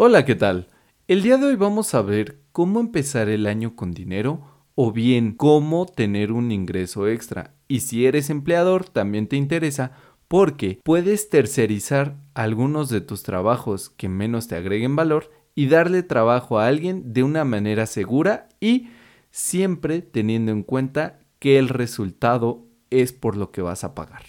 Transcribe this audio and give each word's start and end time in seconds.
Hola, 0.00 0.24
¿qué 0.24 0.36
tal? 0.36 0.68
El 1.08 1.22
día 1.22 1.38
de 1.38 1.46
hoy 1.46 1.56
vamos 1.56 1.92
a 1.92 2.02
ver 2.02 2.38
cómo 2.52 2.78
empezar 2.78 3.28
el 3.28 3.48
año 3.48 3.74
con 3.74 3.90
dinero 3.90 4.62
o 4.76 4.92
bien 4.92 5.32
cómo 5.32 5.86
tener 5.86 6.30
un 6.30 6.52
ingreso 6.52 7.08
extra. 7.08 7.56
Y 7.66 7.80
si 7.80 8.06
eres 8.06 8.30
empleador, 8.30 8.88
también 8.88 9.26
te 9.26 9.34
interesa 9.34 9.90
porque 10.28 10.78
puedes 10.84 11.30
tercerizar 11.30 12.14
algunos 12.34 12.90
de 12.90 13.00
tus 13.00 13.24
trabajos 13.24 13.90
que 13.90 14.08
menos 14.08 14.46
te 14.46 14.54
agreguen 14.54 14.94
valor 14.94 15.32
y 15.56 15.66
darle 15.66 16.04
trabajo 16.04 16.60
a 16.60 16.68
alguien 16.68 17.12
de 17.12 17.24
una 17.24 17.44
manera 17.44 17.86
segura 17.86 18.48
y 18.60 18.90
siempre 19.32 20.00
teniendo 20.00 20.52
en 20.52 20.62
cuenta 20.62 21.18
que 21.40 21.58
el 21.58 21.68
resultado 21.68 22.68
es 22.90 23.12
por 23.12 23.36
lo 23.36 23.50
que 23.50 23.62
vas 23.62 23.82
a 23.82 23.96
pagar. 23.96 24.22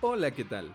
Hola, 0.00 0.30
¿qué 0.30 0.44
tal? 0.44 0.74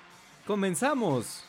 ¡Comenzamos! 0.45 1.45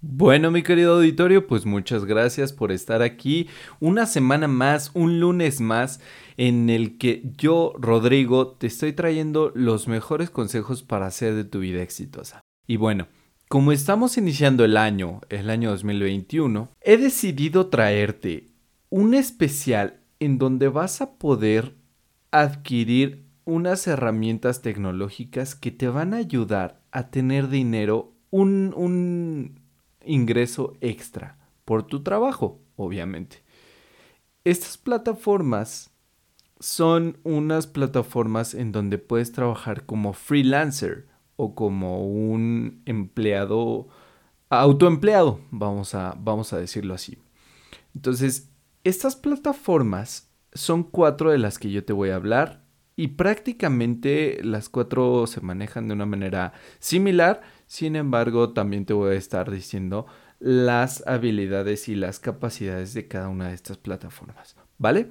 Bueno, 0.00 0.52
mi 0.52 0.62
querido 0.62 0.94
auditorio, 0.94 1.48
pues 1.48 1.66
muchas 1.66 2.04
gracias 2.04 2.52
por 2.52 2.70
estar 2.70 3.02
aquí 3.02 3.48
una 3.80 4.06
semana 4.06 4.46
más, 4.46 4.92
un 4.94 5.18
lunes 5.18 5.60
más, 5.60 6.00
en 6.36 6.70
el 6.70 6.98
que 6.98 7.24
yo, 7.36 7.72
Rodrigo, 7.76 8.52
te 8.52 8.68
estoy 8.68 8.92
trayendo 8.92 9.50
los 9.56 9.88
mejores 9.88 10.30
consejos 10.30 10.84
para 10.84 11.06
hacer 11.06 11.34
de 11.34 11.44
tu 11.44 11.58
vida 11.58 11.82
exitosa. 11.82 12.40
Y 12.68 12.76
bueno, 12.76 13.08
como 13.48 13.72
estamos 13.72 14.16
iniciando 14.18 14.64
el 14.64 14.76
año, 14.76 15.20
el 15.30 15.50
año 15.50 15.70
2021, 15.70 16.70
he 16.80 16.96
decidido 16.96 17.66
traerte 17.66 18.46
un 18.90 19.14
especial 19.14 20.00
en 20.20 20.38
donde 20.38 20.68
vas 20.68 21.00
a 21.00 21.18
poder 21.18 21.74
adquirir 22.30 23.27
unas 23.48 23.86
herramientas 23.86 24.60
tecnológicas 24.60 25.54
que 25.54 25.70
te 25.70 25.88
van 25.88 26.12
a 26.12 26.18
ayudar 26.18 26.82
a 26.92 27.08
tener 27.08 27.48
dinero, 27.48 28.12
un, 28.28 28.74
un 28.76 29.62
ingreso 30.04 30.74
extra 30.82 31.38
por 31.64 31.82
tu 31.82 32.02
trabajo, 32.02 32.60
obviamente. 32.76 33.42
Estas 34.44 34.76
plataformas 34.76 35.90
son 36.60 37.16
unas 37.24 37.66
plataformas 37.66 38.52
en 38.52 38.70
donde 38.70 38.98
puedes 38.98 39.32
trabajar 39.32 39.86
como 39.86 40.12
freelancer 40.12 41.08
o 41.36 41.54
como 41.54 42.06
un 42.06 42.82
empleado 42.84 43.88
autoempleado, 44.50 45.40
vamos 45.50 45.94
a, 45.94 46.14
vamos 46.20 46.52
a 46.52 46.58
decirlo 46.58 46.92
así. 46.92 47.16
Entonces, 47.94 48.50
estas 48.84 49.16
plataformas 49.16 50.28
son 50.52 50.82
cuatro 50.82 51.30
de 51.30 51.38
las 51.38 51.58
que 51.58 51.70
yo 51.70 51.82
te 51.82 51.94
voy 51.94 52.10
a 52.10 52.16
hablar 52.16 52.67
y 52.98 53.06
prácticamente 53.06 54.40
las 54.42 54.68
cuatro 54.68 55.28
se 55.28 55.40
manejan 55.40 55.86
de 55.86 55.94
una 55.94 56.04
manera 56.04 56.52
similar. 56.80 57.42
Sin 57.64 57.94
embargo, 57.94 58.52
también 58.52 58.86
te 58.86 58.92
voy 58.92 59.12
a 59.12 59.18
estar 59.18 59.52
diciendo 59.52 60.06
las 60.40 61.06
habilidades 61.06 61.88
y 61.88 61.94
las 61.94 62.18
capacidades 62.18 62.94
de 62.94 63.06
cada 63.06 63.28
una 63.28 63.50
de 63.50 63.54
estas 63.54 63.78
plataformas, 63.78 64.56
¿vale? 64.78 65.10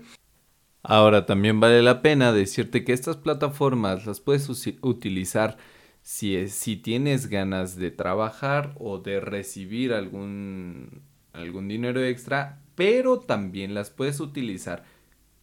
Ahora 0.84 1.25
también 1.25 1.62
vale 1.62 1.81
la 1.81 2.01
pena 2.01 2.34
decirte 2.34 2.84
que 2.84 2.91
estas 2.91 3.16
plataformas 3.16 4.06
las 4.06 4.19
puedes 4.19 4.50
utilizar 4.81 5.56
si, 6.01 6.50
si 6.50 6.75
tienes 6.75 7.28
ganas 7.28 7.78
de 7.78 7.91
trabajar 7.91 8.75
o 8.79 8.97
de 8.97 9.22
recibir 9.22 9.94
algún, 9.94 11.03
algún 11.31 11.69
dinero 11.69 12.03
extra, 12.03 12.59
pero 12.75 13.22
también 13.22 13.73
las 13.73 13.91
puedes 13.91 14.19
utilizar 14.19 14.83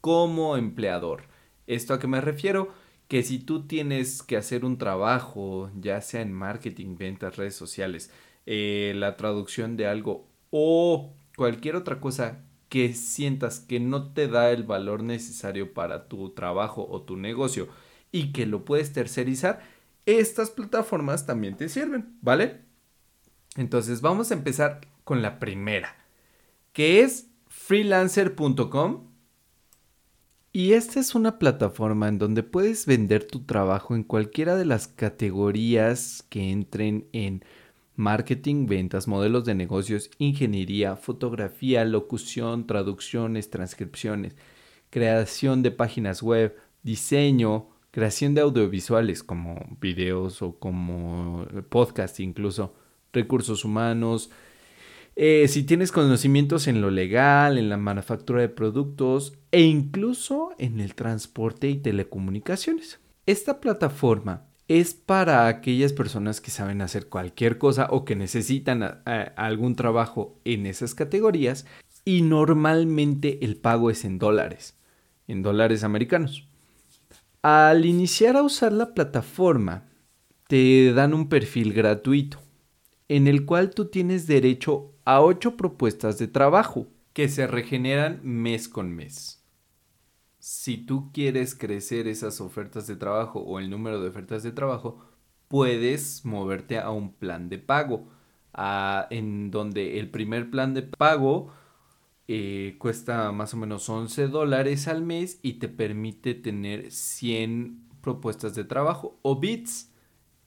como 0.02 0.58
empleador. 0.58 1.32
¿Esto 1.66 1.94
a 1.94 1.98
qué 1.98 2.06
me 2.06 2.20
refiero? 2.20 2.72
Que 3.08 3.22
si 3.22 3.38
tú 3.38 3.66
tienes 3.66 4.22
que 4.22 4.36
hacer 4.36 4.64
un 4.64 4.78
trabajo, 4.78 5.70
ya 5.78 6.00
sea 6.00 6.22
en 6.22 6.32
marketing, 6.32 6.96
ventas, 6.96 7.36
redes 7.36 7.54
sociales, 7.54 8.10
eh, 8.46 8.92
la 8.96 9.16
traducción 9.16 9.76
de 9.76 9.86
algo 9.86 10.28
o 10.50 11.14
cualquier 11.36 11.76
otra 11.76 12.00
cosa 12.00 12.42
que 12.68 12.92
sientas 12.92 13.60
que 13.60 13.80
no 13.80 14.12
te 14.12 14.28
da 14.28 14.50
el 14.50 14.64
valor 14.64 15.02
necesario 15.02 15.72
para 15.74 16.08
tu 16.08 16.30
trabajo 16.30 16.86
o 16.90 17.02
tu 17.02 17.16
negocio 17.16 17.68
y 18.10 18.32
que 18.32 18.46
lo 18.46 18.64
puedes 18.64 18.92
tercerizar, 18.92 19.62
estas 20.06 20.50
plataformas 20.50 21.26
también 21.26 21.56
te 21.56 21.68
sirven, 21.68 22.16
¿vale? 22.20 22.60
Entonces 23.56 24.00
vamos 24.00 24.30
a 24.30 24.34
empezar 24.34 24.80
con 25.04 25.22
la 25.22 25.38
primera, 25.38 25.96
que 26.72 27.00
es 27.00 27.28
freelancer.com 27.48 29.13
y 30.56 30.74
esta 30.74 31.00
es 31.00 31.16
una 31.16 31.40
plataforma 31.40 32.06
en 32.06 32.18
donde 32.18 32.44
puedes 32.44 32.86
vender 32.86 33.24
tu 33.24 33.40
trabajo 33.40 33.96
en 33.96 34.04
cualquiera 34.04 34.54
de 34.54 34.64
las 34.64 34.86
categorías 34.86 36.24
que 36.28 36.52
entren 36.52 37.08
en 37.12 37.44
marketing, 37.96 38.66
ventas, 38.66 39.08
modelos 39.08 39.44
de 39.44 39.56
negocios, 39.56 40.12
ingeniería, 40.18 40.94
fotografía, 40.94 41.84
locución, 41.84 42.68
traducciones, 42.68 43.50
transcripciones, 43.50 44.36
creación 44.90 45.64
de 45.64 45.72
páginas 45.72 46.22
web, 46.22 46.56
diseño, 46.84 47.70
creación 47.90 48.34
de 48.34 48.42
audiovisuales 48.42 49.24
como 49.24 49.60
videos 49.80 50.40
o 50.40 50.60
como 50.60 51.48
podcast 51.68 52.20
incluso, 52.20 52.76
recursos 53.12 53.64
humanos, 53.64 54.30
eh, 55.16 55.46
si 55.48 55.62
tienes 55.62 55.92
conocimientos 55.92 56.66
en 56.66 56.80
lo 56.80 56.90
legal, 56.90 57.56
en 57.56 57.68
la 57.68 57.76
manufactura 57.76 58.40
de 58.40 58.48
productos 58.48 59.34
e 59.52 59.62
incluso 59.62 60.50
en 60.58 60.80
el 60.80 60.94
transporte 60.94 61.68
y 61.68 61.76
telecomunicaciones. 61.76 62.98
Esta 63.26 63.60
plataforma 63.60 64.46
es 64.66 64.94
para 64.94 65.46
aquellas 65.46 65.92
personas 65.92 66.40
que 66.40 66.50
saben 66.50 66.80
hacer 66.80 67.08
cualquier 67.08 67.58
cosa 67.58 67.86
o 67.90 68.04
que 68.04 68.16
necesitan 68.16 69.02
algún 69.36 69.76
trabajo 69.76 70.40
en 70.44 70.66
esas 70.66 70.94
categorías 70.94 71.66
y 72.04 72.22
normalmente 72.22 73.44
el 73.44 73.56
pago 73.56 73.90
es 73.90 74.04
en 74.04 74.18
dólares, 74.18 74.76
en 75.28 75.42
dólares 75.42 75.84
americanos. 75.84 76.48
Al 77.42 77.84
iniciar 77.84 78.36
a 78.36 78.42
usar 78.42 78.72
la 78.72 78.94
plataforma, 78.94 79.84
te 80.48 80.92
dan 80.92 81.14
un 81.14 81.28
perfil 81.28 81.72
gratuito 81.72 82.38
en 83.08 83.26
el 83.28 83.44
cual 83.44 83.70
tú 83.70 83.86
tienes 83.86 84.26
derecho 84.26 84.93
a 85.04 85.20
ocho 85.20 85.56
propuestas 85.56 86.18
de 86.18 86.28
trabajo 86.28 86.86
que 87.12 87.28
se 87.28 87.46
regeneran 87.46 88.20
mes 88.22 88.68
con 88.68 88.90
mes. 88.90 89.44
Si 90.38 90.76
tú 90.76 91.10
quieres 91.12 91.54
crecer 91.54 92.06
esas 92.08 92.40
ofertas 92.40 92.86
de 92.86 92.96
trabajo 92.96 93.40
o 93.40 93.58
el 93.58 93.70
número 93.70 94.00
de 94.00 94.08
ofertas 94.08 94.42
de 94.42 94.52
trabajo, 94.52 94.98
puedes 95.48 96.24
moverte 96.24 96.78
a 96.78 96.90
un 96.90 97.12
plan 97.12 97.48
de 97.48 97.58
pago, 97.58 98.08
en 99.10 99.50
donde 99.50 99.98
el 99.98 100.10
primer 100.10 100.50
plan 100.50 100.74
de 100.74 100.82
pago 100.82 101.52
eh, 102.28 102.76
cuesta 102.78 103.32
más 103.32 103.52
o 103.54 103.56
menos 103.56 103.88
11 103.88 104.28
dólares 104.28 104.88
al 104.88 105.02
mes 105.02 105.38
y 105.42 105.54
te 105.54 105.68
permite 105.68 106.34
tener 106.34 106.90
100 106.90 107.88
propuestas 108.00 108.54
de 108.54 108.64
trabajo 108.64 109.18
o 109.22 109.38
bits 109.40 109.92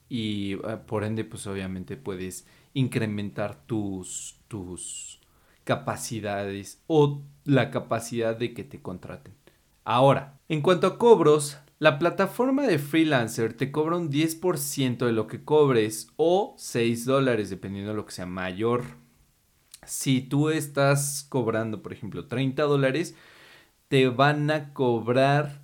y 0.08 0.56
ah, 0.64 0.86
por 0.86 1.04
ende 1.04 1.24
pues 1.24 1.46
obviamente 1.46 1.96
puedes 1.96 2.46
incrementar 2.72 3.66
tus, 3.66 4.37
tus 4.48 5.20
capacidades 5.64 6.82
o 6.86 7.22
la 7.44 7.70
capacidad 7.70 8.36
de 8.36 8.54
que 8.54 8.64
te 8.64 8.80
contraten. 8.80 9.34
Ahora, 9.84 10.40
en 10.48 10.62
cuanto 10.62 10.86
a 10.86 10.98
cobros, 10.98 11.58
la 11.78 11.98
plataforma 11.98 12.66
de 12.66 12.78
freelancer 12.78 13.52
te 13.52 13.70
cobra 13.70 13.96
un 13.96 14.10
10% 14.10 15.06
de 15.06 15.12
lo 15.12 15.26
que 15.26 15.44
cobres 15.44 16.08
o 16.16 16.54
6 16.58 17.04
dólares 17.04 17.50
dependiendo 17.50 17.90
de 17.90 17.96
lo 17.96 18.06
que 18.06 18.12
sea 18.12 18.26
mayor. 18.26 18.84
Si 19.86 20.20
tú 20.20 20.50
estás 20.50 21.26
cobrando, 21.28 21.82
por 21.82 21.92
ejemplo, 21.92 22.26
30 22.26 22.64
dólares, 22.64 23.14
te 23.88 24.08
van 24.08 24.50
a 24.50 24.72
cobrar 24.74 25.62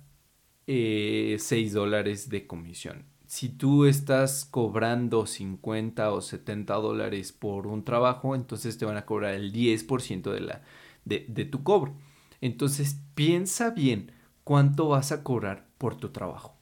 6 0.67 0.67
eh, 0.67 1.69
dólares 1.71 2.29
de 2.29 2.47
comisión 2.47 3.14
si 3.35 3.49
tú 3.49 3.83
estás 3.83 4.45
cobrando 4.45 5.25
50 5.25 6.09
o 6.13 6.21
70 6.21 6.73
dólares 6.75 7.33
por 7.33 7.67
un 7.67 7.83
trabajo, 7.83 8.33
entonces 8.33 8.77
te 8.77 8.85
van 8.85 8.95
a 8.95 9.05
cobrar 9.05 9.33
el 9.33 9.51
10% 9.51 10.31
de, 10.31 10.39
la, 10.39 10.61
de, 11.03 11.25
de 11.27 11.43
tu 11.43 11.61
cobro. 11.61 11.97
Entonces 12.39 13.01
piensa 13.13 13.71
bien 13.71 14.13
cuánto 14.45 14.87
vas 14.87 15.11
a 15.11 15.21
cobrar 15.21 15.67
por 15.77 15.97
tu 15.97 16.13
trabajo. 16.13 16.55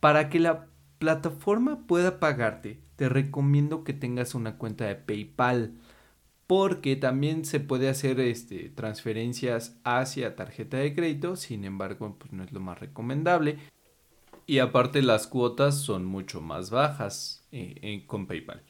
Para 0.00 0.30
que 0.30 0.40
la 0.40 0.66
plataforma 0.98 1.86
pueda 1.86 2.18
pagarte, 2.18 2.80
te 2.96 3.08
recomiendo 3.08 3.84
que 3.84 3.92
tengas 3.92 4.34
una 4.34 4.58
cuenta 4.58 4.86
de 4.86 4.96
PayPal 4.96 5.74
porque 6.48 6.96
también 6.96 7.44
se 7.44 7.60
puede 7.60 7.88
hacer 7.88 8.18
este, 8.18 8.68
transferencias 8.70 9.78
hacia 9.84 10.34
tarjeta 10.34 10.78
de 10.78 10.92
crédito, 10.92 11.36
sin 11.36 11.64
embargo, 11.64 12.16
pues 12.18 12.32
no 12.32 12.42
es 12.42 12.50
lo 12.50 12.58
más 12.58 12.80
recomendable. 12.80 13.58
Y 14.50 14.58
aparte 14.58 15.00
las 15.00 15.28
cuotas 15.28 15.78
son 15.78 16.04
mucho 16.04 16.40
más 16.40 16.70
bajas 16.70 17.46
eh, 17.52 17.76
eh, 17.82 18.02
con 18.08 18.26
PayPal. 18.26 18.60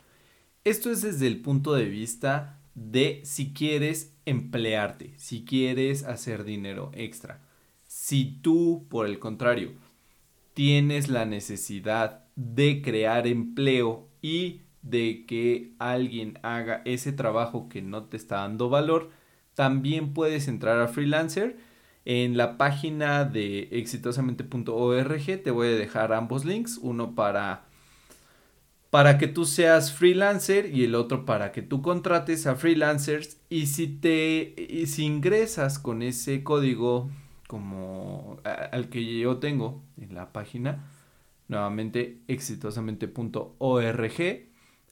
Esto 0.62 0.90
es 0.90 1.00
desde 1.00 1.26
el 1.26 1.40
punto 1.40 1.72
de 1.72 1.86
vista 1.86 2.60
de 2.74 3.22
si 3.24 3.54
quieres 3.54 4.12
emplearte, 4.26 5.14
si 5.16 5.42
quieres 5.42 6.04
hacer 6.04 6.44
dinero 6.44 6.90
extra. 6.92 7.40
Si 7.86 8.26
tú, 8.42 8.88
por 8.90 9.06
el 9.06 9.18
contrario, 9.18 9.72
tienes 10.52 11.08
la 11.08 11.24
necesidad 11.24 12.24
de 12.36 12.82
crear 12.82 13.26
empleo 13.26 14.06
y 14.20 14.60
de 14.82 15.24
que 15.26 15.72
alguien 15.78 16.38
haga 16.42 16.82
ese 16.84 17.10
trabajo 17.10 17.70
que 17.70 17.80
no 17.80 18.04
te 18.04 18.18
está 18.18 18.40
dando 18.40 18.68
valor, 18.68 19.12
también 19.54 20.12
puedes 20.12 20.46
entrar 20.46 20.78
a 20.78 20.88
freelancer. 20.88 21.56
En 22.04 22.36
la 22.36 22.56
página 22.56 23.24
de 23.24 23.68
exitosamente.org 23.72 25.42
te 25.42 25.50
voy 25.50 25.68
a 25.68 25.72
dejar 25.72 26.12
ambos 26.12 26.44
links, 26.44 26.78
uno 26.82 27.14
para 27.14 27.64
para 28.90 29.18
que 29.18 29.28
tú 29.28 29.44
seas 29.44 29.92
freelancer 29.92 30.74
y 30.74 30.84
el 30.84 30.96
otro 30.96 31.24
para 31.24 31.52
que 31.52 31.62
tú 31.62 31.80
contrates 31.80 32.46
a 32.46 32.56
freelancers. 32.56 33.38
Y 33.48 33.66
si 33.66 33.86
te 33.86 34.54
y 34.56 34.86
si 34.86 35.04
ingresas 35.04 35.78
con 35.78 36.02
ese 36.02 36.42
código 36.42 37.08
como 37.46 38.40
al 38.44 38.88
que 38.88 39.18
yo 39.18 39.38
tengo 39.38 39.82
en 40.00 40.14
la 40.14 40.32
página 40.32 40.86
nuevamente 41.48 42.18
exitosamente.org 42.28 44.50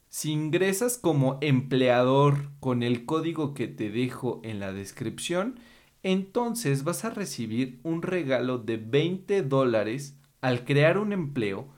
si 0.09 0.31
ingresas 0.31 0.97
como 0.97 1.37
empleador 1.41 2.49
con 2.59 2.81
el 2.81 3.05
código 3.05 3.53
que 3.53 3.67
te 3.67 3.91
dejo 3.91 4.41
en 4.43 4.59
la 4.59 4.73
descripción, 4.73 5.59
entonces 6.03 6.83
vas 6.83 7.05
a 7.05 7.09
recibir 7.09 7.79
un 7.83 8.01
regalo 8.01 8.57
de 8.57 8.77
20 8.77 9.43
dólares 9.43 10.17
al 10.41 10.63
crear 10.65 10.97
un 10.97 11.13
empleo 11.13 11.69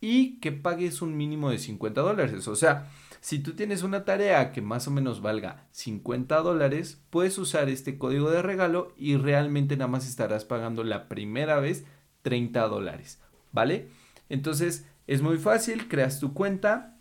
y 0.00 0.38
que 0.40 0.52
pagues 0.52 1.02
un 1.02 1.16
mínimo 1.16 1.50
de 1.50 1.58
50 1.58 2.00
dólares. 2.00 2.48
O 2.48 2.56
sea, 2.56 2.90
si 3.20 3.40
tú 3.40 3.54
tienes 3.54 3.82
una 3.82 4.04
tarea 4.04 4.52
que 4.52 4.62
más 4.62 4.86
o 4.86 4.90
menos 4.90 5.20
valga 5.20 5.66
50 5.72 6.36
dólares, 6.42 7.02
puedes 7.10 7.36
usar 7.38 7.68
este 7.68 7.98
código 7.98 8.30
de 8.30 8.42
regalo 8.42 8.92
y 8.96 9.16
realmente 9.16 9.76
nada 9.76 9.90
más 9.90 10.06
estarás 10.06 10.44
pagando 10.44 10.84
la 10.84 11.08
primera 11.08 11.58
vez 11.58 11.84
30 12.22 12.68
dólares. 12.68 13.20
¿Vale? 13.52 13.88
Entonces 14.28 14.86
es 15.06 15.22
muy 15.22 15.38
fácil, 15.38 15.88
creas 15.88 16.20
tu 16.20 16.34
cuenta, 16.34 16.98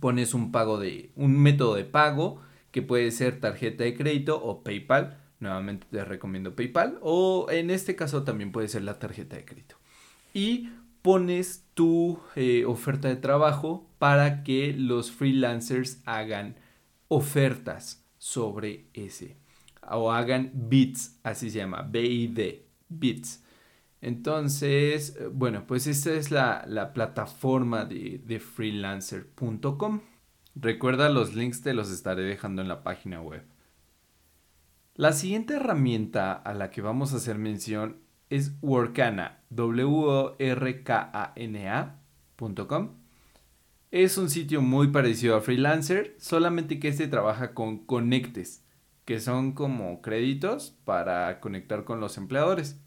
pones 0.00 0.34
un 0.34 0.52
pago 0.52 0.78
de 0.78 1.12
un 1.14 1.38
método 1.38 1.74
de 1.74 1.84
pago 1.84 2.40
que 2.70 2.82
puede 2.82 3.10
ser 3.10 3.40
tarjeta 3.40 3.84
de 3.84 3.94
crédito 3.94 4.42
o 4.42 4.62
PayPal. 4.62 5.18
Nuevamente 5.40 5.86
te 5.90 6.04
recomiendo 6.04 6.56
PayPal 6.56 6.98
o 7.00 7.46
en 7.50 7.70
este 7.70 7.94
caso 7.94 8.24
también 8.24 8.52
puede 8.52 8.68
ser 8.68 8.82
la 8.82 8.98
tarjeta 8.98 9.36
de 9.36 9.44
crédito. 9.44 9.76
Y 10.34 10.70
pones 11.02 11.64
tu 11.74 12.20
eh, 12.34 12.64
oferta 12.66 13.08
de 13.08 13.16
trabajo 13.16 13.88
para 13.98 14.42
que 14.42 14.74
los 14.76 15.10
freelancers 15.12 16.02
hagan 16.04 16.56
ofertas 17.08 18.04
sobre 18.18 18.86
ese 18.94 19.36
o 19.90 20.12
hagan 20.12 20.50
bits, 20.54 21.18
así 21.22 21.50
se 21.50 21.58
llama, 21.58 21.82
BID, 21.82 22.60
bits. 22.88 23.42
Entonces, 24.00 25.18
bueno, 25.32 25.66
pues 25.66 25.86
esta 25.86 26.12
es 26.12 26.30
la, 26.30 26.92
plataforma 26.94 27.84
de, 27.84 28.40
freelancer.com. 28.40 30.00
Recuerda 30.54 31.08
los 31.08 31.34
links 31.34 31.62
te 31.62 31.74
los 31.74 31.90
estaré 31.90 32.22
dejando 32.22 32.62
en 32.62 32.68
la 32.68 32.82
página 32.82 33.20
web. 33.20 33.42
La 34.98 35.12
siguiente 35.12 35.54
herramienta 35.54 36.32
a 36.32 36.54
la 36.54 36.72
que 36.72 36.82
vamos 36.82 37.12
a 37.12 37.18
hacer 37.18 37.38
mención 37.38 37.98
es 38.30 38.58
Workana, 38.62 39.44
w 39.48 40.34
r 40.40 40.82
k 40.82 41.10
a 41.14 41.34
Es 43.92 44.18
un 44.18 44.28
sitio 44.28 44.60
muy 44.60 44.88
parecido 44.88 45.36
a 45.36 45.40
Freelancer, 45.40 46.16
solamente 46.18 46.80
que 46.80 46.88
este 46.88 47.06
trabaja 47.06 47.54
con 47.54 47.86
conectes, 47.86 48.64
que 49.04 49.20
son 49.20 49.52
como 49.52 50.02
créditos 50.02 50.76
para 50.84 51.38
conectar 51.38 51.84
con 51.84 52.00
los 52.00 52.18
empleadores. 52.18 52.82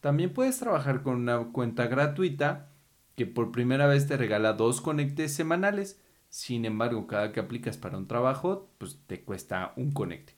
También 0.00 0.32
puedes 0.32 0.58
trabajar 0.58 1.04
con 1.04 1.14
una 1.14 1.38
cuenta 1.52 1.86
gratuita 1.86 2.72
que 3.14 3.26
por 3.26 3.52
primera 3.52 3.86
vez 3.86 4.08
te 4.08 4.16
regala 4.16 4.54
dos 4.54 4.80
conectes 4.80 5.32
semanales. 5.32 6.02
Sin 6.30 6.64
embargo, 6.64 7.06
cada 7.06 7.30
que 7.30 7.38
aplicas 7.38 7.76
para 7.76 7.96
un 7.96 8.08
trabajo, 8.08 8.72
pues 8.78 8.98
te 9.06 9.22
cuesta 9.22 9.72
un 9.76 9.92
conecte. 9.92 10.35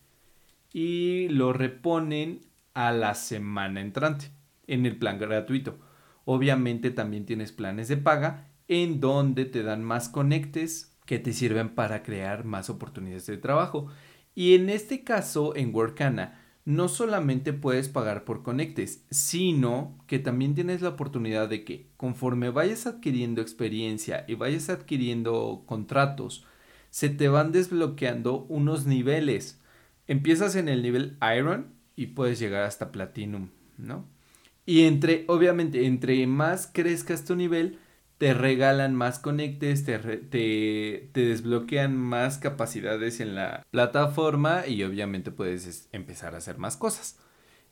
Y 0.80 1.28
lo 1.30 1.52
reponen 1.52 2.42
a 2.72 2.92
la 2.92 3.16
semana 3.16 3.80
entrante 3.80 4.30
en 4.68 4.86
el 4.86 4.96
plan 4.96 5.18
gratuito. 5.18 5.76
Obviamente 6.24 6.92
también 6.92 7.26
tienes 7.26 7.50
planes 7.50 7.88
de 7.88 7.96
paga 7.96 8.46
en 8.68 9.00
donde 9.00 9.44
te 9.44 9.64
dan 9.64 9.82
más 9.82 10.08
conectes 10.08 10.96
que 11.04 11.18
te 11.18 11.32
sirven 11.32 11.70
para 11.70 12.04
crear 12.04 12.44
más 12.44 12.70
oportunidades 12.70 13.26
de 13.26 13.38
trabajo. 13.38 13.88
Y 14.36 14.54
en 14.54 14.70
este 14.70 15.02
caso, 15.02 15.56
en 15.56 15.74
Workana, 15.74 16.40
no 16.64 16.86
solamente 16.86 17.52
puedes 17.52 17.88
pagar 17.88 18.22
por 18.22 18.44
conectes, 18.44 19.04
sino 19.10 19.98
que 20.06 20.20
también 20.20 20.54
tienes 20.54 20.80
la 20.80 20.90
oportunidad 20.90 21.48
de 21.48 21.64
que 21.64 21.90
conforme 21.96 22.50
vayas 22.50 22.86
adquiriendo 22.86 23.42
experiencia 23.42 24.24
y 24.28 24.36
vayas 24.36 24.70
adquiriendo 24.70 25.64
contratos, 25.66 26.46
se 26.90 27.08
te 27.08 27.26
van 27.26 27.50
desbloqueando 27.50 28.46
unos 28.48 28.86
niveles. 28.86 29.60
Empiezas 30.08 30.56
en 30.56 30.68
el 30.68 30.82
nivel 30.82 31.16
Iron 31.36 31.74
y 31.94 32.08
puedes 32.08 32.38
llegar 32.38 32.64
hasta 32.64 32.90
Platinum, 32.90 33.50
¿no? 33.76 34.06
Y 34.66 34.82
entre, 34.82 35.24
obviamente, 35.28 35.86
entre 35.86 36.26
más 36.26 36.68
crezcas 36.72 37.24
tu 37.24 37.36
nivel, 37.36 37.78
te 38.18 38.34
regalan 38.34 38.94
más 38.94 39.18
conectes, 39.18 39.84
te, 39.84 39.98
te, 39.98 41.10
desbloquean 41.14 41.96
más 41.96 42.38
capacidades 42.38 43.20
en 43.20 43.34
la 43.34 43.64
plataforma 43.70 44.66
y 44.66 44.82
obviamente 44.82 45.30
puedes 45.30 45.88
empezar 45.92 46.34
a 46.34 46.38
hacer 46.38 46.58
más 46.58 46.76
cosas. 46.76 47.18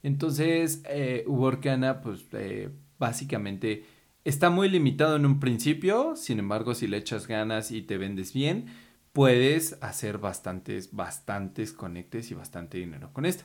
Entonces, 0.03 0.83
eh, 0.89 1.25
Workana, 1.27 2.01
pues 2.01 2.25
eh, 2.33 2.71
básicamente 2.99 3.85
está 4.25 4.51
muy 4.51 4.69
limitado 4.69 5.17
en 5.17 5.27
un 5.27 5.41
principio, 5.41 6.15
sin 6.17 6.39
embargo, 6.39 6.75
si 6.75 6.87
le 6.87 6.97
echas 6.97 7.27
ganas 7.27 7.73
y 7.73 7.83
te 7.83 7.99
vendes 7.99 8.33
bien, 8.33 8.67
puedes 9.17 9.79
hacer 9.81 10.19
bastantes, 10.19 10.93
bastantes 10.93 11.73
conectes 11.73 12.31
y 12.31 12.35
bastante 12.35 12.77
dinero 12.77 13.15
con 13.15 13.25
esto. 13.25 13.45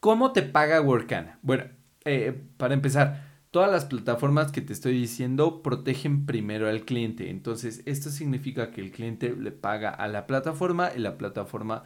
¿Cómo 0.00 0.32
te 0.32 0.40
paga 0.40 0.80
Workana? 0.80 1.38
Bueno, 1.42 1.64
eh, 2.06 2.32
para 2.56 2.72
empezar, 2.72 3.26
todas 3.50 3.70
las 3.70 3.84
plataformas 3.84 4.52
que 4.52 4.62
te 4.62 4.72
estoy 4.72 4.94
diciendo 4.94 5.62
protegen 5.62 6.24
primero 6.24 6.66
al 6.66 6.86
cliente. 6.86 7.28
Entonces, 7.28 7.82
esto 7.84 8.08
significa 8.08 8.70
que 8.70 8.80
el 8.80 8.90
cliente 8.90 9.36
le 9.38 9.52
paga 9.52 9.90
a 9.90 10.08
la 10.08 10.26
plataforma 10.26 10.92
y 10.96 11.00
la 11.00 11.18
plataforma 11.18 11.82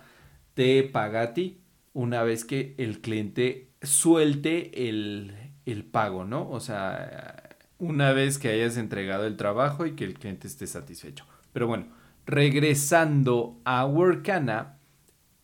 te 0.55 0.85
paga 0.85 1.23
a 1.23 1.35
ti 1.35 1.63
una 1.95 2.23
vez 2.23 2.45
que 2.45 2.77
el 2.79 3.01
cliente 3.01 3.73
suelte 3.83 4.89
el, 4.89 5.35
el 5.67 5.85
pago, 5.85 6.25
¿no? 6.25 6.49
O 6.49 6.61
sea, 6.61 7.57
una 7.79 8.13
vez 8.13 8.39
que 8.39 8.51
hayas 8.51 8.77
entregado 8.77 9.27
el 9.27 9.37
trabajo 9.37 9.85
y 9.85 9.97
que 9.97 10.05
el 10.05 10.15
cliente 10.15 10.47
esté 10.47 10.69
satisfecho. 10.69 11.27
Pero 11.53 11.67
bueno, 11.67 11.87
regresando 12.27 13.61
a 13.65 13.85
Workana, 13.87 14.79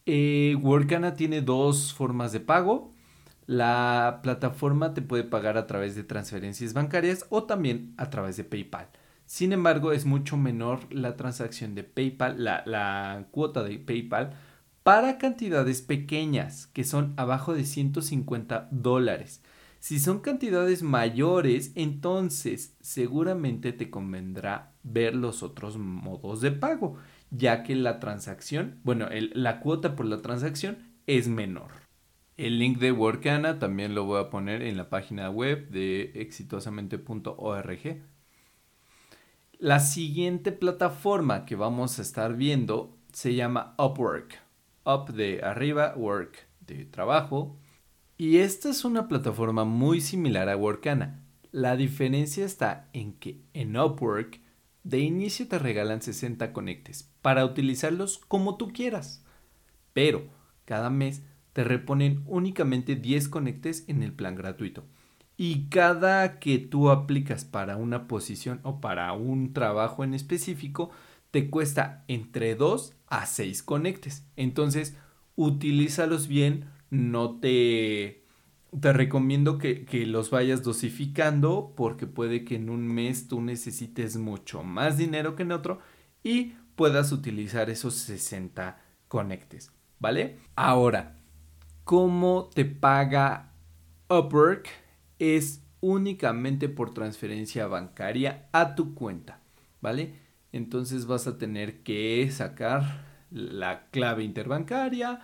eh, 0.06 0.56
Workana 0.60 1.14
tiene 1.14 1.40
dos 1.42 1.92
formas 1.92 2.32
de 2.32 2.40
pago. 2.40 2.94
La 3.46 4.20
plataforma 4.22 4.94
te 4.94 5.02
puede 5.02 5.25
pagar 5.25 5.56
a 5.58 5.66
través 5.66 5.94
de 5.94 6.04
transferencias 6.04 6.72
bancarias 6.72 7.26
o 7.30 7.44
también 7.44 7.94
a 7.96 8.10
través 8.10 8.37
de 8.37 8.44
PayPal. 8.44 8.88
Sin 9.26 9.52
embargo, 9.52 9.92
es 9.92 10.06
mucho 10.06 10.37
menor 10.37 10.92
la 10.92 11.16
transacción 11.16 11.76
de 11.76 11.84
PayPal, 11.84 12.42
la, 12.42 13.26
cuota 13.30 13.62
de 13.62 13.78
PayPal 13.78 14.32
para 14.82 15.18
cantidades 15.18 15.82
pequeñas, 15.82 16.66
que 16.66 16.82
son 16.82 17.14
abajo 17.16 17.54
de 17.54 17.64
150 17.64 18.68
dólares. 18.72 19.42
Si 19.80 19.99
son 19.99 20.20
cantidades 20.20 20.82
mayores, 20.82 21.72
entonces 21.75 22.76
seguramente 22.82 23.72
te 23.72 23.88
convendrá 23.88 24.75
ver 24.82 25.14
los 25.14 25.42
otros 25.42 25.78
modos 25.78 26.42
de 26.42 26.52
pago, 26.52 26.99
ya 27.30 27.62
que 27.62 27.75
la 27.75 27.99
transacción, 27.99 28.78
bueno, 28.84 29.08
la 29.10 29.60
cuota 29.60 29.96
por 29.96 30.04
la 30.04 30.20
transacción 30.20 30.78
es 31.06 31.28
menor. 31.28 31.70
El 32.37 32.58
link 32.58 32.78
de 32.78 32.92
Workana 32.92 33.58
también 33.58 33.94
lo 33.94 34.04
voy 34.04 34.20
a 34.20 34.28
poner 34.28 34.60
en 34.62 34.76
la 34.76 34.90
página 34.90 35.30
web 35.30 35.70
de 35.70 36.12
exitosamente.org. 36.14 38.02
La 39.58 39.80
siguiente 39.80 40.52
plataforma 40.52 41.46
que 41.46 41.56
vamos 41.56 41.99
a 41.99 42.02
estar 42.02 42.37
viendo 42.37 42.99
se 43.12 43.34
llama 43.34 43.75
Upwork. 43.78 44.38
Up 44.84 45.12
de 45.14 45.42
arriba, 45.42 45.94
work 45.96 46.46
de 46.66 46.84
trabajo. 46.84 47.58
Y 48.21 48.41
esta 48.41 48.69
es 48.69 48.85
una 48.85 49.09
plataforma 49.09 49.65
muy 49.65 50.03
similar 50.03 50.50
a 50.50 50.57
Workana. 50.59 51.23
La 51.53 51.75
diferencia 51.75 52.45
está 52.45 52.91
en 52.93 53.15
que 53.15 53.41
en 53.55 53.79
Upwork 53.79 54.43
De 54.83 54.99
inicio 54.99 55.49
te 55.49 55.59
regalan 55.59 56.03
60 56.03 56.53
conectes 56.53 57.11
para 57.23 57.47
utilizarlos 57.47 58.19
como 58.29 58.59
tú 58.59 58.75
quieras. 58.75 59.25
Pero 59.95 60.25
cada 60.67 60.91
mes 60.91 61.23
te 61.55 61.65
reponen 61.65 62.23
únicamente 62.27 62.95
10 62.95 63.31
conectes 63.31 63.85
en 63.89 64.03
el 64.03 64.12
plan 64.12 64.35
gratuito. 64.35 64.85
Y 65.39 65.71
cada 65.71 66.41
que 66.41 66.59
tú 66.59 66.91
aplicas 66.91 67.47
para 67.47 67.79
una 67.79 68.07
posición 68.07 68.61
o 68.65 68.83
para 68.83 69.11
un 69.15 69.55
trabajo 69.55 70.05
en 70.05 70.12
específico, 70.12 70.91
te 71.31 71.49
cuesta 71.49 72.05
entre 72.07 72.55
2 72.55 72.93
a 73.07 73.25
6 73.25 73.62
conectes. 73.62 74.27
Entonces, 74.37 74.95
utilízalos 75.37 76.29
bien, 76.29 76.67
no 76.90 77.38
te... 77.40 78.25
Te 78.78 78.92
recomiendo 78.92 79.59
que, 79.59 79.85
que, 79.85 80.06
los 80.06 80.30
vayas 80.30 80.62
dosificando 80.62 81.73
porque 81.76 82.06
puede 82.06 82.44
que 82.44 82.54
en 82.54 82.70
un 82.70 82.87
mes 82.87 83.26
tú 83.26 83.40
necesites 83.40 84.16
mucho 84.16 84.62
más 84.62 84.97
dinero 84.97 85.35
que 85.35 85.42
en 85.42 85.50
otro 85.50 85.80
y 86.23 86.54
puedas 86.76 87.11
utilizar 87.11 87.68
esos 87.68 87.94
60 87.94 88.80
conectes, 89.09 89.73
¿vale? 89.99 90.38
Ahora, 90.54 91.16
¿cómo 91.82 92.49
te 92.54 92.64
paga 92.64 93.54
Upwork? 94.09 94.68
Es 95.18 95.64
únicamente 95.80 96.68
por 96.68 96.94
transferencia 96.94 97.66
bancaria 97.66 98.49
a 98.52 98.76
tu 98.76 98.94
cuenta, 98.94 99.40
¿vale? 99.80 100.14
Entonces 100.52 101.06
vas 101.06 101.26
a 101.26 101.38
tener 101.38 101.82
que 101.82 102.30
sacar 102.30 103.04
la 103.30 103.88
clave 103.90 104.25
interbancaria, 104.25 105.20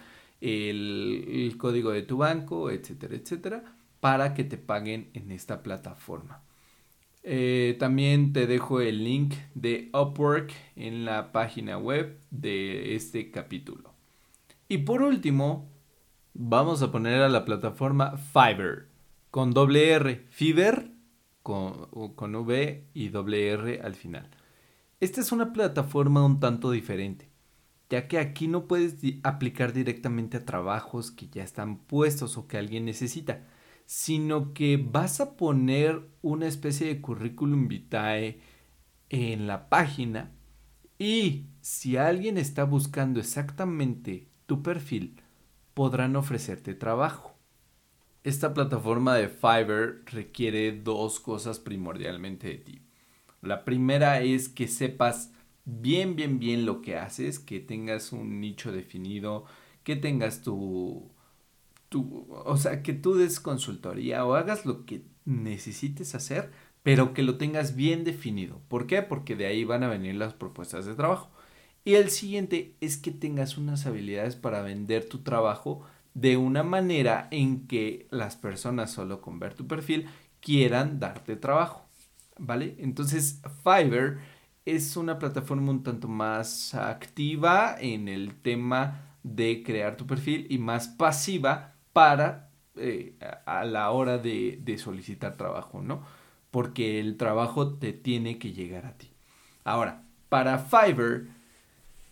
el, 0.47 1.55
código 1.59 1.91
de 1.91 2.03
tu 2.03 2.19
banco, 2.19 2.71
etcétera, 2.71 3.17
etcétera, 3.17 3.65
para 4.01 4.35
que 4.35 4.45
te 4.45 4.57
paguen 4.57 5.11
en 5.15 5.33
esta 5.33 5.63
plataforma. 5.63 6.43
Eh, 7.23 7.77
también 7.81 8.33
te 8.33 8.47
dejo 8.47 8.81
el 8.81 9.03
link 9.03 9.35
de 9.55 9.91
Upwork 9.93 10.53
en 10.77 11.05
la 11.05 11.33
página 11.33 11.77
web 11.77 12.21
de 12.31 12.95
este 12.95 13.33
capítulo. 13.33 13.93
Y 14.69 14.79
por 14.79 15.03
último, 15.03 15.69
vamos 16.35 16.83
a 16.83 16.93
poner 16.93 17.23
a 17.23 17.29
la 17.29 17.45
plataforma 17.45 18.17
Fiverr 18.17 18.89
con 19.31 19.53
doble 19.53 19.91
R, 19.91 20.27
Fiverr 20.31 20.91
con, 21.43 22.15
con 22.15 22.35
V 22.35 22.85
y 22.95 23.09
doble 23.09 23.49
R 23.49 23.81
al 23.81 23.95
final. 23.95 24.31
Esta 25.01 25.21
es 25.21 25.33
una 25.33 25.53
plataforma 25.53 26.25
un 26.25 26.41
tanto 26.41 26.71
diferente, 26.71 27.29
ya 27.89 28.09
que 28.09 28.19
aquí 28.19 28.49
no 28.49 28.67
puedes 28.67 28.97
aplicar 29.23 29.73
directamente 29.73 30.39
a 30.39 30.45
trabajos 30.45 31.11
que 31.11 31.29
ya 31.29 31.45
están 31.45 31.79
puestos 31.79 32.37
o 32.37 32.47
que 32.49 32.59
alguien 32.59 32.85
necesita, 32.85 33.47
sino 33.85 34.53
que 34.53 34.77
vas 34.77 35.21
a 35.21 35.37
poner 35.37 36.03
una 36.23 36.47
especie 36.47 36.89
de 36.89 37.01
currículum 37.01 37.69
vitae 37.69 38.41
en 39.09 39.47
la 39.47 39.69
página 39.69 40.33
y 40.99 41.47
si 41.61 41.97
alguien 41.97 42.39
está 42.39 42.65
buscando 42.65 43.21
exactamente 43.21 44.29
tu 44.47 44.63
perfil, 44.63 45.21
podrán 45.75 46.17
ofrecerte 46.17 46.75
trabajo. 46.75 47.37
Esta 48.25 48.55
plataforma 48.55 49.15
de 49.15 49.29
Fiverr 49.29 50.03
requiere 50.07 50.73
dos 50.73 51.21
cosas 51.21 51.61
primordialmente 51.61 52.49
de 52.49 52.59
ti. 52.59 52.83
La 53.43 53.65
primera 53.65 54.21
es 54.23 54.49
que 54.49 54.67
sepas 54.67 55.31
bien, 55.67 56.17
bien, 56.17 56.39
bien 56.39 56.67
lo 56.67 56.83
que 56.83 56.97
haces, 56.97 57.39
que 57.41 57.61
tengas 57.61 58.13
un 58.13 58.41
nicho 58.41 58.73
definido, 58.73 59.47
que 59.85 59.97
tengas 59.97 60.43
tu, 60.43 61.11
tu, 61.89 62.27
o 62.31 62.57
sea, 62.59 62.83
que 62.83 62.95
tú 62.95 63.15
des 63.15 63.41
consultoría 63.41 64.25
o 64.27 64.35
hagas 64.35 64.67
lo 64.67 64.87
que 64.87 65.03
necesites 65.27 66.15
hacer, 66.15 66.53
pero 66.83 67.15
que 67.15 67.23
lo 67.23 67.39
tengas 67.39 67.77
bien 67.77 68.05
definido. 68.05 68.61
¿Por 68.69 68.87
qué? 68.87 69.03
Porque 69.03 69.37
de 69.37 69.47
ahí 69.47 69.65
van 69.65 69.83
a 69.85 69.89
venir 69.89 70.17
las 70.17 70.35
propuestas 70.35 70.87
de 70.87 70.95
trabajo. 70.95 71.31
Y 71.85 71.95
el 71.95 72.11
siguiente 72.11 72.75
es 72.81 72.97
que 72.99 73.13
tengas 73.13 73.59
unas 73.59 73.87
habilidades 73.87 74.37
para 74.37 74.63
vender 74.63 75.09
tu 75.09 75.19
trabajo 75.23 75.83
de 76.15 76.37
una 76.37 76.63
manera 76.63 77.29
en 77.31 77.67
que 77.69 78.07
las 78.11 78.37
personas 78.37 78.91
solo 78.93 79.21
con 79.21 79.39
ver 79.39 79.55
tu 79.55 79.67
perfil 79.67 80.09
quieran 80.41 81.01
darte 81.01 81.37
trabajo. 81.37 81.87
¿vale? 82.39 82.77
Entonces, 82.79 83.41
Fiverr 83.63 84.19
es 84.67 84.97
una 84.97 85.19
plataforma 85.19 85.71
un 85.71 85.83
tanto 85.83 86.09
más 86.09 86.75
activa 86.75 87.77
en 87.79 88.09
el 88.09 88.35
tema 88.35 89.15
de 89.23 89.63
crear 89.65 89.97
tu 89.97 90.07
perfil 90.07 90.47
y 90.51 90.59
más 90.59 90.89
pasiva 90.89 91.75
para 91.93 92.51
eh, 92.77 93.15
a 93.47 93.65
la 93.65 93.91
hora 93.91 94.19
de, 94.19 94.59
de 94.63 94.77
solicitar 94.77 95.37
trabajo, 95.37 95.81
¿no? 95.81 96.03
Porque 96.51 97.01
el 97.01 97.17
trabajo 97.17 97.75
te 97.75 97.93
tiene 97.93 98.39
que 98.39 98.53
llegar 98.53 98.87
a 98.87 98.99
ti. 98.99 99.09
Ahora, 99.65 100.03
para 100.29 100.59
Fiverr, 100.59 101.29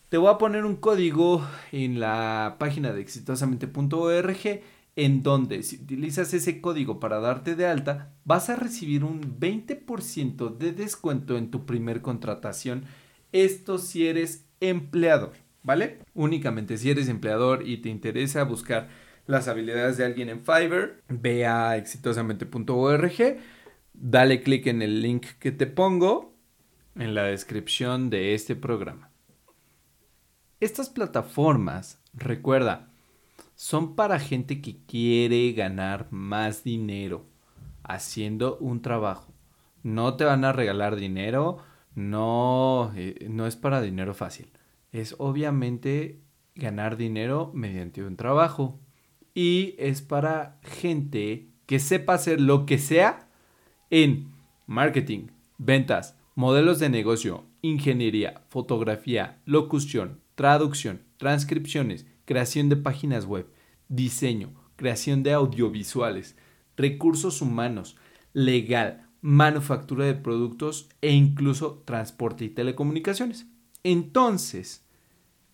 te 0.08 0.16
voy 0.16 0.30
a 0.30 0.38
poner 0.38 0.64
un 0.64 0.76
código 0.76 1.44
en 1.72 1.98
la 1.98 2.56
página 2.58 2.92
de 2.92 3.00
exitosamente.org 3.00 4.62
en 4.96 5.22
donde 5.22 5.62
si 5.62 5.76
utilizas 5.76 6.32
ese 6.34 6.60
código 6.60 7.00
para 7.00 7.20
darte 7.20 7.56
de 7.56 7.66
alta, 7.66 8.12
vas 8.24 8.48
a 8.48 8.56
recibir 8.56 9.04
un 9.04 9.38
20% 9.40 10.56
de 10.56 10.72
descuento 10.72 11.36
en 11.36 11.50
tu 11.50 11.66
primer 11.66 12.00
contratación. 12.00 12.84
Esto 13.32 13.78
si 13.78 14.06
eres 14.06 14.46
empleador, 14.60 15.32
¿vale? 15.62 15.98
Únicamente 16.14 16.78
si 16.78 16.90
eres 16.90 17.08
empleador 17.08 17.66
y 17.66 17.78
te 17.78 17.88
interesa 17.88 18.44
buscar 18.44 18.88
las 19.26 19.48
habilidades 19.48 19.96
de 19.96 20.04
alguien 20.04 20.28
en 20.28 20.44
Fiverr, 20.44 21.02
ve 21.08 21.46
a 21.46 21.76
exitosamente.org, 21.76 23.38
dale 23.94 24.42
clic 24.42 24.66
en 24.66 24.82
el 24.82 25.02
link 25.02 25.26
que 25.38 25.50
te 25.50 25.66
pongo 25.66 26.34
en 26.94 27.14
la 27.14 27.24
descripción 27.24 28.10
de 28.10 28.34
este 28.34 28.54
programa. 28.54 29.10
Estas 30.60 30.88
plataformas, 30.88 32.00
recuerda, 32.12 32.93
son 33.64 33.94
para 33.94 34.18
gente 34.20 34.60
que 34.60 34.76
quiere 34.86 35.50
ganar 35.52 36.08
más 36.10 36.64
dinero 36.64 37.24
haciendo 37.82 38.58
un 38.58 38.82
trabajo. 38.82 39.32
No 39.82 40.18
te 40.18 40.24
van 40.26 40.44
a 40.44 40.52
regalar 40.52 40.96
dinero, 40.96 41.56
no, 41.94 42.92
eh, 42.94 43.26
no 43.30 43.46
es 43.46 43.56
para 43.56 43.80
dinero 43.80 44.12
fácil. 44.12 44.50
Es 44.92 45.14
obviamente 45.16 46.20
ganar 46.54 46.98
dinero 46.98 47.52
mediante 47.54 48.04
un 48.04 48.16
trabajo. 48.16 48.78
Y 49.32 49.76
es 49.78 50.02
para 50.02 50.58
gente 50.62 51.48
que 51.64 51.78
sepa 51.78 52.12
hacer 52.12 52.42
lo 52.42 52.66
que 52.66 52.76
sea 52.76 53.30
en 53.88 54.30
marketing, 54.66 55.28
ventas, 55.56 56.18
modelos 56.34 56.80
de 56.80 56.90
negocio, 56.90 57.44
ingeniería, 57.62 58.42
fotografía, 58.50 59.40
locución, 59.46 60.20
traducción, 60.34 61.00
transcripciones, 61.16 62.06
creación 62.26 62.68
de 62.68 62.76
páginas 62.76 63.24
web, 63.24 63.46
diseño, 63.94 64.52
creación 64.76 65.22
de 65.22 65.32
audiovisuales, 65.32 66.36
recursos 66.76 67.40
humanos, 67.42 67.96
legal, 68.32 69.08
manufactura 69.20 70.04
de 70.04 70.14
productos 70.14 70.88
e 71.00 71.12
incluso 71.12 71.82
transporte 71.86 72.44
y 72.44 72.50
telecomunicaciones. 72.50 73.46
Entonces, 73.82 74.84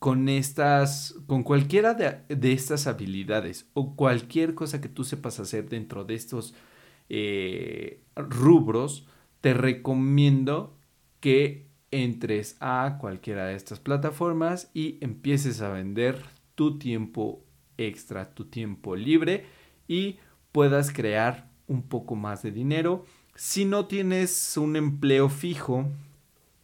con 0.00 0.28
estas, 0.28 1.14
con 1.26 1.42
cualquiera 1.42 1.94
de, 1.94 2.52
estas 2.52 2.86
habilidades 2.86 3.68
o 3.74 3.94
cualquier 3.96 4.54
cosa 4.54 4.80
que 4.80 4.88
tú 4.88 5.04
sepas 5.04 5.38
hacer 5.40 5.68
dentro 5.68 6.04
de 6.04 6.14
estos 6.14 6.54
eh, 7.10 8.02
rubros, 8.16 9.06
te 9.40 9.52
recomiendo 9.52 10.76
que 11.20 11.68
entres 11.90 12.56
a 12.60 12.96
cualquiera 13.00 13.46
de 13.46 13.56
estas 13.56 13.78
plataformas 13.78 14.70
y 14.72 14.98
empieces 15.02 15.60
a 15.60 15.70
vender 15.70 16.22
tu 16.54 16.78
tiempo 16.78 17.44
extra, 17.88 18.30
tu 18.34 18.44
tiempo 18.44 18.96
libre 18.96 19.46
y 19.88 20.18
puedas 20.52 20.92
crear 20.92 21.48
un 21.66 21.82
poco 21.82 22.16
más 22.16 22.42
de 22.42 22.52
dinero. 22.52 23.04
Si 23.34 23.64
no 23.64 23.86
tienes 23.86 24.56
un 24.56 24.76
empleo 24.76 25.28
fijo, 25.28 25.86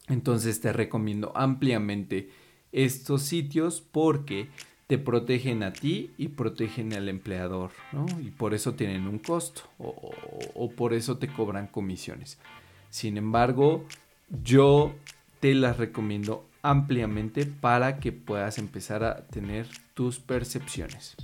entonces 0.09 0.61
te 0.61 0.73
recomiendo 0.73 1.33
ampliamente 1.35 2.31
estos 2.73 3.23
sitios 3.23 3.81
porque 3.81 4.49
te 4.87 4.99
protegen 4.99 5.63
a 5.63 5.73
ti 5.73 6.13
y 6.17 6.29
protegen 6.29 6.93
al 6.93 7.09
empleador, 7.09 7.71
¿no? 7.93 8.07
Y 8.21 8.31
por 8.31 8.55
eso 8.55 8.75
tienen 8.75 9.09
un 9.09 9.19
costo 9.19 9.63
o, 9.79 10.13
o, 10.55 10.71
por 10.71 10.95
eso 10.95 11.19
te 11.19 11.27
cobran 11.27 11.67
comisiones. 11.67 12.39
Sin 12.91 13.17
embargo, 13.17 13.85
yo 14.45 14.95
te 15.41 15.55
las 15.55 15.77
recomiendo 15.79 16.47
ampliamente 16.71 17.47
para 17.47 17.99
que 17.99 18.13
puedas 18.13 18.59
empezar 18.59 19.05
a 19.05 19.27
tener 19.27 19.67
tus 19.95 20.19
percepciones. 20.19 21.17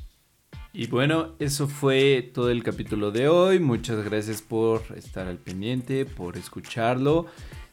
Y 0.72 0.86
bueno, 0.86 1.32
eso 1.38 1.68
fue 1.68 2.30
todo 2.32 2.50
el 2.50 2.62
capítulo 2.62 3.10
de 3.10 3.28
hoy. 3.28 3.58
Muchas 3.58 4.02
gracias 4.04 4.40
por 4.40 4.82
estar 4.96 5.26
al 5.26 5.36
pendiente, 5.36 6.06
por 6.06 6.38
escucharlo. 6.38 7.26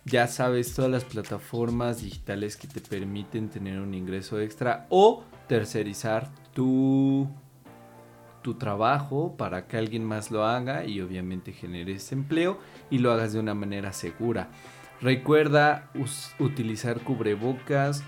Ya 0.04 0.28
sabes 0.28 0.74
todas 0.74 0.92
las 0.92 1.06
plataformas 1.06 2.02
digitales 2.02 2.58
que 2.58 2.68
te 2.68 2.82
permiten 2.82 3.50
tener 3.50 3.80
un 3.80 3.94
ingreso 3.94 4.40
extra 4.42 4.86
o 4.90 5.24
tercerizar 5.48 6.30
tu, 6.54 7.30
tu 8.42 8.56
trabajo 8.56 9.36
para 9.38 9.68
que 9.68 9.78
alguien 9.78 10.04
más 10.04 10.32
lo 10.32 10.44
haga 10.44 10.86
y 10.86 11.00
obviamente 11.00 11.54
generes 11.54 12.12
empleo 12.12 12.60
y 12.90 12.98
lo 12.98 13.12
hagas 13.12 13.32
de 13.32 13.40
una 13.40 13.54
manera 13.54 13.94
segura. 13.94 14.50
Recuerda 15.02 15.92
utilizar 16.40 17.00
cubrebocas, 17.02 18.04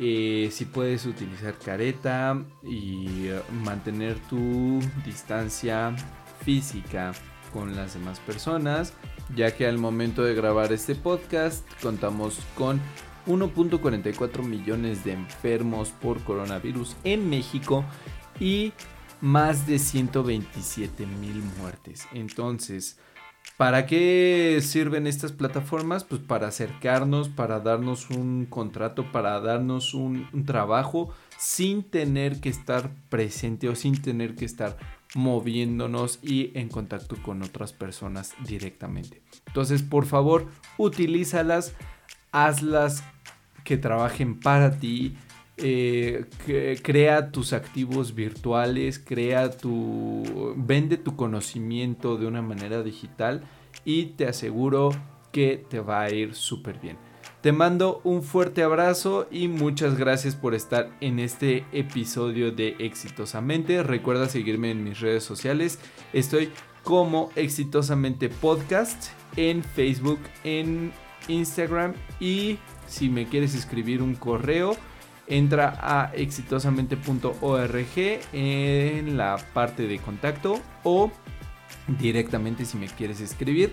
eh, 0.00 0.48
si 0.50 0.64
puedes 0.64 1.06
utilizar 1.06 1.54
careta 1.58 2.42
y 2.64 3.28
eh, 3.28 3.40
mantener 3.62 4.18
tu 4.28 4.80
distancia 5.04 5.94
física 6.44 7.12
con 7.52 7.76
las 7.76 7.94
demás 7.94 8.18
personas, 8.20 8.94
ya 9.36 9.54
que 9.54 9.66
al 9.66 9.78
momento 9.78 10.24
de 10.24 10.34
grabar 10.34 10.72
este 10.72 10.94
podcast 10.96 11.64
contamos 11.80 12.40
con 12.56 12.80
1.44 13.26 14.42
millones 14.42 15.04
de 15.04 15.12
enfermos 15.12 15.90
por 15.90 16.20
coronavirus 16.24 16.96
en 17.04 17.30
México 17.30 17.84
y 18.40 18.72
más 19.20 19.68
de 19.68 19.78
127 19.78 21.06
mil 21.06 21.42
muertes. 21.60 22.08
Entonces, 22.12 22.98
¿para 23.56 23.86
qué 23.86 24.58
sirven 24.62 25.06
estas 25.06 25.32
plataformas? 25.32 26.04
Pues 26.04 26.20
para 26.20 26.48
acercarnos, 26.48 27.28
para 27.28 27.60
darnos 27.60 28.10
un 28.10 28.46
contrato, 28.46 29.10
para 29.12 29.38
darnos 29.40 29.94
un, 29.94 30.28
trabajo 30.44 31.10
sin 31.38 31.82
tener 31.82 32.40
que 32.40 32.48
estar 32.48 32.90
presente 33.08 33.68
o 33.68 33.74
sin 33.74 34.00
tener 34.00 34.34
que 34.34 34.44
estar 34.44 34.76
moviéndonos 35.14 36.18
y 36.22 36.50
en 36.58 36.68
contacto 36.68 37.16
con 37.22 37.42
otras 37.42 37.72
personas 37.72 38.32
directamente. 38.46 39.22
Entonces, 39.46 39.82
por 39.82 40.06
favor, 40.06 40.48
utilízalas, 40.78 41.74
hazlas 42.32 43.04
que 43.64 43.76
trabajen 43.76 44.40
para 44.40 44.78
ti. 44.78 45.16
Eh, 45.58 46.26
crea 46.82 47.30
tus 47.30 47.52
activos 47.52 48.14
virtuales, 48.14 48.98
crea 48.98 49.50
tu. 49.50 50.54
vende 50.56 50.96
tu 50.96 51.14
conocimiento 51.14 52.16
de 52.16 52.26
una 52.26 52.42
manera 52.42 52.82
digital 52.82 53.42
y 53.84 54.06
te 54.06 54.26
aseguro 54.26 54.90
que 55.30 55.64
te 55.68 55.80
va 55.80 56.02
a 56.02 56.10
ir 56.10 56.34
súper 56.34 56.78
bien. 56.78 56.96
Te 57.42 57.50
mando 57.50 58.00
un 58.04 58.22
fuerte 58.22 58.62
abrazo 58.62 59.26
y 59.30 59.48
muchas 59.48 59.98
gracias 59.98 60.36
por 60.36 60.54
estar 60.54 60.90
en 61.00 61.18
este 61.18 61.64
episodio 61.72 62.52
de 62.52 62.76
Exitosamente. 62.78 63.82
Recuerda 63.82 64.28
seguirme 64.28 64.70
en 64.70 64.84
mis 64.84 65.00
redes 65.00 65.24
sociales. 65.24 65.80
Estoy 66.12 66.50
como 66.84 67.30
Exitosamente 67.34 68.28
Podcast 68.28 69.08
en 69.36 69.64
Facebook, 69.64 70.20
en 70.44 70.92
Instagram 71.26 71.94
y 72.20 72.58
si 72.86 73.08
me 73.08 73.26
quieres 73.26 73.54
escribir 73.54 74.02
un 74.02 74.14
correo, 74.14 74.76
entra 75.26 75.78
a 75.80 76.12
exitosamente.org 76.14 78.20
en 78.32 79.16
la 79.16 79.36
parte 79.52 79.86
de 79.86 79.98
contacto 79.98 80.60
o 80.84 81.10
directamente 81.86 82.64
si 82.64 82.76
me 82.76 82.86
quieres 82.86 83.20
escribir 83.20 83.72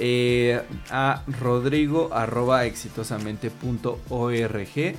eh, 0.00 0.62
a 0.90 1.24
rodrigo 1.40 2.10
arroba 2.12 2.64
exitosamente.org. 2.66 4.94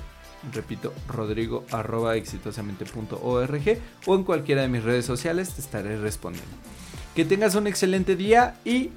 Repito, 0.53 0.93
rodrigo 1.07 1.65
arroba 1.71 2.15
exitosamente.org 2.15 3.77
o 4.05 4.15
en 4.15 4.23
cualquiera 4.23 4.61
de 4.61 4.67
mis 4.67 4.83
redes 4.83 5.05
sociales 5.05 5.53
te 5.53 5.61
estaré 5.61 5.97
respondiendo. 5.97 6.51
Que 7.15 7.25
tengas 7.25 7.55
un 7.55 7.67
excelente 7.67 8.15
día 8.15 8.55
y 8.63 8.91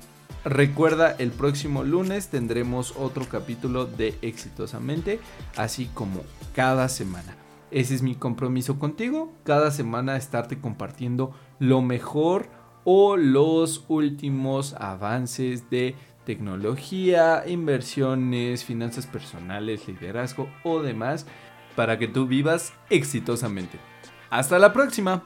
recuerda 0.45 1.13
el 1.19 1.31
próximo 1.31 1.85
lunes 1.85 2.29
tendremos 2.29 2.95
otro 2.97 3.27
capítulo 3.29 3.87
de 3.87 4.17
Exitosamente, 4.23 5.21
así 5.57 5.87
como 5.95 6.23
cada 6.55 6.89
semana. 6.89 7.37
Ese 7.71 7.95
es 7.95 8.03
mi 8.03 8.15
compromiso 8.15 8.79
contigo, 8.79 9.33
cada 9.45 9.71
semana 9.71 10.17
estarte 10.17 10.59
compartiendo 10.59 11.35
lo 11.59 11.81
mejor 11.81 12.49
o 12.85 13.17
los 13.17 13.85
últimos 13.89 14.75
avances 14.75 15.71
de 15.71 15.95
tecnología, 16.27 17.45
inversiones, 17.47 18.65
finanzas 18.65 19.07
personales, 19.07 19.89
liderazgo 19.89 20.49
o 20.65 20.83
demás 20.83 21.27
para 21.77 21.99
que 21.99 22.09
tú 22.09 22.27
vivas 22.27 22.73
exitosamente. 22.91 23.79
Hasta 24.31 24.59
la 24.59 24.73
próxima. 24.73 25.25